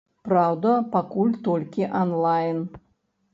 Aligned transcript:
Праўда, 0.27 0.71
пакуль 0.95 1.35
толькі 1.49 1.87
анлайн. 2.01 2.65